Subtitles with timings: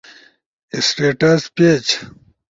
[0.87, 1.85] سٹیٹس پیج